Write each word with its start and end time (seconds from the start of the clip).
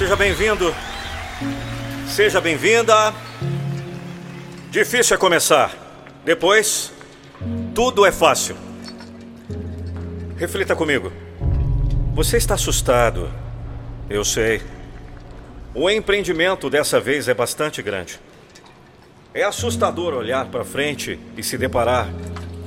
Seja 0.00 0.16
bem-vindo. 0.16 0.74
Seja 2.08 2.40
bem-vinda. 2.40 3.12
Difícil 4.70 5.14
é 5.14 5.18
começar. 5.18 5.76
Depois, 6.24 6.90
tudo 7.74 8.06
é 8.06 8.10
fácil. 8.10 8.56
Reflita 10.38 10.74
comigo. 10.74 11.12
Você 12.14 12.38
está 12.38 12.54
assustado. 12.54 13.30
Eu 14.08 14.24
sei. 14.24 14.62
O 15.74 15.90
empreendimento 15.90 16.70
dessa 16.70 16.98
vez 16.98 17.28
é 17.28 17.34
bastante 17.34 17.82
grande. 17.82 18.18
É 19.34 19.42
assustador 19.42 20.14
olhar 20.14 20.46
para 20.46 20.64
frente 20.64 21.20
e 21.36 21.42
se 21.42 21.58
deparar 21.58 22.08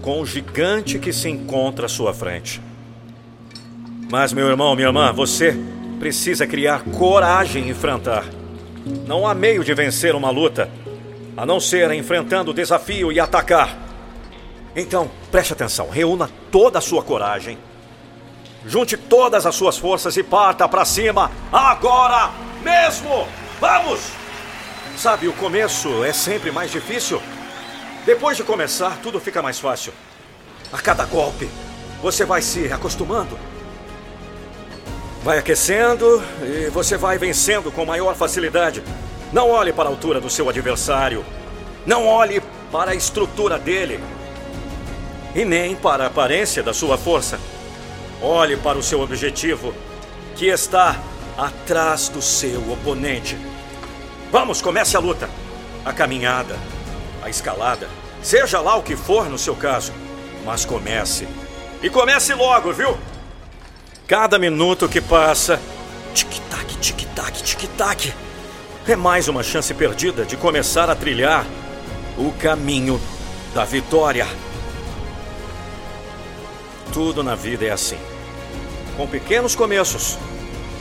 com 0.00 0.22
o 0.22 0.24
gigante 0.24 0.98
que 0.98 1.12
se 1.12 1.28
encontra 1.28 1.84
à 1.84 1.88
sua 1.90 2.14
frente. 2.14 2.58
Mas, 4.10 4.32
meu 4.32 4.48
irmão, 4.48 4.74
minha 4.74 4.88
irmã, 4.88 5.12
você 5.12 5.54
precisa 5.98 6.46
criar 6.46 6.84
coragem 6.96 7.66
e 7.66 7.70
enfrentar. 7.70 8.24
Não 9.06 9.26
há 9.26 9.34
meio 9.34 9.64
de 9.64 9.74
vencer 9.74 10.14
uma 10.14 10.30
luta 10.30 10.70
a 11.36 11.44
não 11.44 11.60
ser 11.60 11.90
enfrentando 11.92 12.50
o 12.50 12.54
desafio 12.54 13.12
e 13.12 13.20
atacar. 13.20 13.76
Então, 14.74 15.10
preste 15.30 15.52
atenção, 15.52 15.88
reúna 15.88 16.30
toda 16.50 16.78
a 16.78 16.82
sua 16.82 17.02
coragem, 17.02 17.58
junte 18.66 18.96
todas 18.96 19.46
as 19.46 19.54
suas 19.54 19.76
forças 19.78 20.16
e 20.16 20.22
parta 20.22 20.68
para 20.68 20.84
cima 20.84 21.30
agora 21.52 22.30
mesmo! 22.62 23.26
Vamos! 23.60 24.00
Sabe, 24.96 25.28
o 25.28 25.32
começo 25.32 26.02
é 26.04 26.12
sempre 26.12 26.50
mais 26.50 26.70
difícil. 26.70 27.22
Depois 28.04 28.36
de 28.36 28.42
começar, 28.42 28.98
tudo 29.02 29.20
fica 29.20 29.40
mais 29.40 29.58
fácil. 29.58 29.92
A 30.72 30.78
cada 30.78 31.04
golpe, 31.04 31.48
você 32.02 32.24
vai 32.24 32.42
se 32.42 32.72
acostumando. 32.72 33.38
Vai 35.28 35.36
aquecendo 35.36 36.24
e 36.42 36.70
você 36.70 36.96
vai 36.96 37.18
vencendo 37.18 37.70
com 37.70 37.84
maior 37.84 38.14
facilidade. 38.14 38.82
Não 39.30 39.50
olhe 39.50 39.74
para 39.74 39.86
a 39.86 39.92
altura 39.92 40.22
do 40.22 40.30
seu 40.30 40.48
adversário. 40.48 41.22
Não 41.84 42.06
olhe 42.06 42.40
para 42.72 42.92
a 42.92 42.94
estrutura 42.94 43.58
dele. 43.58 44.02
E 45.34 45.44
nem 45.44 45.76
para 45.76 46.04
a 46.04 46.06
aparência 46.06 46.62
da 46.62 46.72
sua 46.72 46.96
força. 46.96 47.38
Olhe 48.22 48.56
para 48.56 48.78
o 48.78 48.82
seu 48.82 49.02
objetivo, 49.02 49.74
que 50.34 50.46
está 50.46 50.98
atrás 51.36 52.08
do 52.08 52.22
seu 52.22 52.60
oponente. 52.72 53.36
Vamos, 54.32 54.62
comece 54.62 54.96
a 54.96 55.00
luta. 55.00 55.28
A 55.84 55.92
caminhada, 55.92 56.56
a 57.22 57.28
escalada, 57.28 57.86
seja 58.22 58.62
lá 58.62 58.76
o 58.76 58.82
que 58.82 58.96
for 58.96 59.28
no 59.28 59.36
seu 59.36 59.54
caso. 59.54 59.92
Mas 60.46 60.64
comece. 60.64 61.28
E 61.82 61.90
comece 61.90 62.32
logo, 62.32 62.72
viu? 62.72 62.96
Cada 64.08 64.38
minuto 64.38 64.88
que 64.88 65.02
passa, 65.02 65.60
tic-tac, 66.14 66.78
tic-tac, 66.78 67.42
tic-tac, 67.42 68.14
é 68.86 68.96
mais 68.96 69.28
uma 69.28 69.42
chance 69.42 69.74
perdida 69.74 70.24
de 70.24 70.34
começar 70.34 70.88
a 70.88 70.94
trilhar 70.94 71.44
o 72.16 72.32
caminho 72.32 72.98
da 73.54 73.66
vitória. 73.66 74.26
Tudo 76.90 77.22
na 77.22 77.34
vida 77.34 77.66
é 77.66 77.70
assim. 77.70 77.98
Com 78.96 79.06
pequenos 79.06 79.54
começos. 79.54 80.16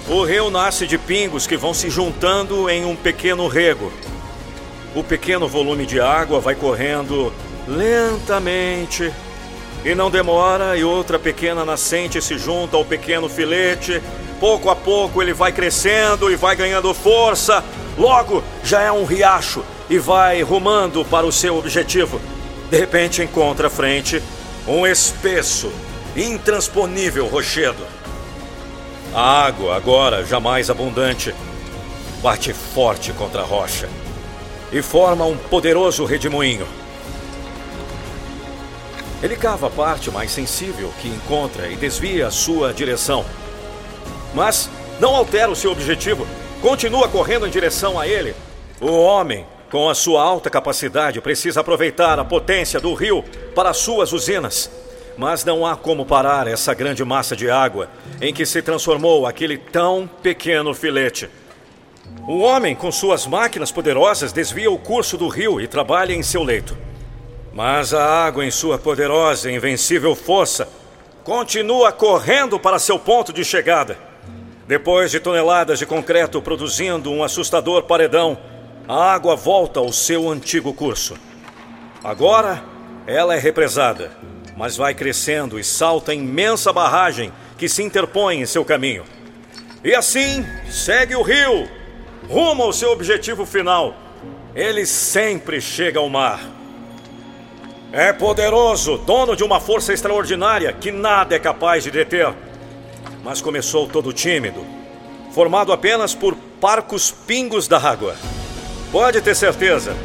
O 0.08 0.24
rio 0.24 0.50
nasce 0.50 0.88
de 0.88 0.98
pingos 0.98 1.46
que 1.46 1.58
vão 1.58 1.74
se 1.74 1.90
juntando 1.90 2.70
em 2.70 2.86
um 2.86 2.96
pequeno 2.96 3.50
rego. 3.50 3.92
O 4.96 5.04
pequeno 5.04 5.50
volume 5.50 5.86
de 5.86 6.00
água 6.00 6.40
vai 6.40 6.56
correndo 6.56 7.34
lentamente 7.68 9.12
e 9.84 9.96
não 9.96 10.10
demora, 10.10 10.78
e 10.78 10.84
outra 10.84 11.18
pequena 11.18 11.64
nascente 11.64 12.22
se 12.22 12.38
junta 12.38 12.76
ao 12.76 12.86
pequeno 12.86 13.30
filete. 13.30 14.02
Pouco 14.40 14.70
a 14.70 14.76
pouco 14.76 15.22
ele 15.22 15.34
vai 15.34 15.52
crescendo 15.52 16.32
e 16.32 16.36
vai 16.36 16.56
ganhando 16.56 16.94
força. 16.94 17.64
Logo 17.98 18.44
já 18.64 18.82
é 18.82 18.92
um 18.92 19.06
riacho 19.06 19.64
e 19.90 19.98
vai 19.98 20.42
rumando 20.42 21.04
para 21.06 21.26
o 21.26 21.32
seu 21.32 21.58
objetivo. 21.58 22.20
De 22.70 22.78
repente 22.78 23.22
encontra 23.22 23.68
à 23.68 23.70
frente 23.70 24.22
um 24.68 24.86
espesso, 24.86 25.72
intransponível 26.16 27.26
rochedo. 27.28 27.86
A 29.14 29.46
água, 29.46 29.76
agora 29.76 30.26
já 30.26 30.40
mais 30.40 30.70
abundante, 30.70 31.34
bate 32.22 32.54
forte 32.54 33.14
contra 33.14 33.42
a 33.42 33.46
rocha 33.46 33.88
e 34.72 34.82
forma 34.82 35.26
um 35.26 35.38
poderoso 35.38 36.04
redemoinho. 36.04 36.68
Ele 39.22 39.36
cava 39.36 39.68
a 39.68 39.70
parte 39.70 40.12
mais 40.12 40.32
sensível 40.32 40.94
que 41.02 41.08
encontra 41.08 41.68
e 41.68 41.76
desvia 41.76 42.28
a 42.28 42.32
sua 42.32 42.72
direção. 42.72 43.26
Mas 44.34 44.70
não 45.00 45.16
altera 45.16 45.52
o 45.52 45.56
seu 45.56 45.72
objetivo, 45.72 46.28
continua 46.62 47.08
correndo 47.08 47.48
em 47.48 47.50
direção 47.50 48.00
a 48.00 48.08
ele. 48.08 48.36
O 48.80 48.92
homem, 48.92 49.44
com 49.72 49.90
a 49.90 49.96
sua 49.96 50.22
alta 50.22 50.52
capacidade, 50.52 51.20
precisa 51.20 51.62
aproveitar 51.62 52.20
a 52.20 52.26
potência 52.26 52.80
do 52.80 52.94
rio 52.94 53.24
para 53.56 53.74
suas 53.74 54.14
usinas. 54.14 54.70
Mas 55.18 55.44
não 55.44 55.66
há 55.66 55.76
como 55.76 56.06
parar 56.06 56.46
essa 56.46 56.76
grande 56.76 57.04
massa 57.04 57.36
de 57.36 57.50
água 57.50 57.90
em 58.22 58.32
que 58.32 58.46
se 58.46 58.62
transformou 58.62 59.26
aquele 59.26 59.58
tão 59.58 60.08
pequeno 60.22 60.76
filete. 60.76 61.28
O 62.28 62.38
homem, 62.40 62.76
com 62.76 62.92
suas 62.92 63.26
máquinas 63.26 63.72
poderosas, 63.72 64.32
desvia 64.32 64.70
o 64.70 64.78
curso 64.78 65.18
do 65.18 65.28
rio 65.28 65.60
e 65.60 65.68
trabalha 65.68 66.14
em 66.14 66.22
seu 66.22 66.44
leito. 66.44 66.78
Mas 67.58 67.92
a 67.92 68.06
água, 68.06 68.46
em 68.46 68.52
sua 68.52 68.78
poderosa 68.78 69.50
e 69.50 69.56
invencível 69.56 70.16
força, 70.16 70.70
continua 71.24 71.92
correndo 71.92 72.60
para 72.60 72.78
seu 72.78 73.00
ponto 73.00 73.34
de 73.34 73.44
chegada. 73.44 73.98
Depois 74.68 75.10
de 75.10 75.20
toneladas 75.20 75.80
de 75.80 75.86
concreto 75.88 76.40
produzindo 76.40 77.12
um 77.12 77.24
assustador 77.24 77.82
paredão, 77.82 78.38
a 78.88 79.12
água 79.12 79.36
volta 79.36 79.80
ao 79.80 79.92
seu 79.92 80.30
antigo 80.30 80.72
curso. 80.72 81.18
Agora, 82.04 82.64
ela 83.08 83.34
é 83.34 83.40
represada, 83.40 84.12
mas 84.56 84.78
vai 84.78 84.94
crescendo 84.94 85.60
e 85.60 85.64
salta 85.64 86.14
imensa 86.14 86.72
barragem 86.72 87.34
que 87.58 87.68
se 87.68 87.82
interpõe 87.82 88.40
em 88.40 88.46
seu 88.46 88.64
caminho. 88.64 89.04
E 89.84 89.96
assim, 89.96 90.46
segue 90.70 91.16
o 91.16 91.24
rio, 91.24 91.68
rumo 92.30 92.62
ao 92.62 92.72
seu 92.72 92.92
objetivo 92.92 93.48
final. 93.48 93.96
Ele 94.54 94.86
sempre 94.86 95.60
chega 95.60 96.00
ao 96.00 96.08
mar. 96.08 96.58
É 97.92 98.12
poderoso, 98.12 98.98
dono 98.98 99.36
de 99.36 99.44
uma 99.44 99.62
força 99.62 99.94
extraordinária 99.94 100.74
que 100.74 100.92
nada 100.92 101.36
é 101.36 101.40
capaz 101.40 101.84
de 101.84 101.92
deter. 101.92 102.34
Mas 103.24 103.42
começou 103.42 103.88
todo 103.88 104.12
tímido, 104.12 104.66
formado 105.32 105.72
apenas 105.72 106.14
por 106.14 106.36
parcos 106.60 107.12
pingos 107.12 107.68
da 107.68 107.78
água. 107.80 108.16
Pode 108.92 109.22
ter 109.22 109.36
certeza, 109.36 109.96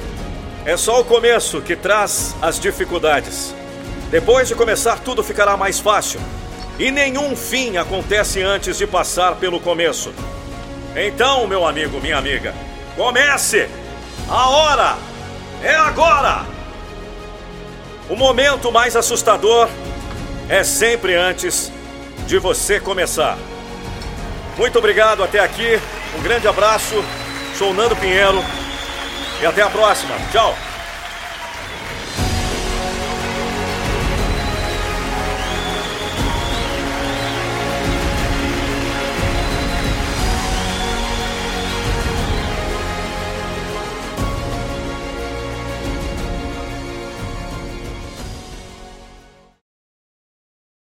é 0.65 0.77
só 0.77 1.01
o 1.01 1.05
começo 1.05 1.61
que 1.61 1.75
traz 1.75 2.37
as 2.41 2.61
dificuldades. 2.61 3.53
Depois 4.11 4.47
de 4.47 4.55
começar, 4.55 5.01
tudo 5.01 5.23
ficará 5.23 5.57
mais 5.57 5.81
fácil. 5.81 6.21
E 6.79 6.91
nenhum 6.91 7.35
fim 7.35 7.77
acontece 7.79 8.43
antes 8.43 8.79
de 8.79 8.87
passar 8.87 9.37
pelo 9.37 9.59
começo. 9.59 10.13
Então, 10.95 11.47
meu 11.49 11.67
amigo, 11.67 12.01
minha 12.01 12.17
amiga, 12.17 12.55
comece! 12.97 13.69
A 14.29 14.49
hora 14.51 14.97
é 15.63 15.75
agora! 15.75 16.52
O 18.13 18.15
momento 18.15 18.71
mais 18.71 18.95
assustador 18.95 19.71
é 20.47 20.63
sempre 20.63 21.15
antes 21.15 21.73
de 22.27 22.39
você 22.39 22.79
começar. 22.79 23.39
Muito 24.55 24.79
obrigado 24.79 25.25
até 25.25 25.41
aqui. 25.41 25.81
Um 26.19 26.23
grande 26.23 26.47
abraço. 26.47 27.03
Sou 27.57 27.73
Nando 27.73 27.97
Pinheiro. 27.97 28.45
E 29.41 29.47
até 29.47 29.63
a 29.63 29.71
próxima. 29.71 30.15
Tchau. 30.31 30.55